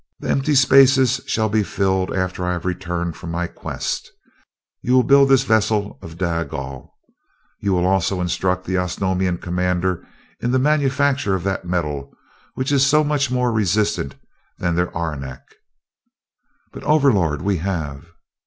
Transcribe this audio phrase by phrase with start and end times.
[0.19, 4.09] "The empty spaces shall be filled after I have returned from my quest.
[4.81, 6.89] You will build this vessel of dagal.
[7.59, 10.03] You will also instruct the Osnomian commander
[10.39, 12.11] in the manufacture of that metal,
[12.55, 14.15] which is so much more resistant
[14.57, 15.43] than their arenak."
[16.71, 18.07] "But, Overlord, we have...."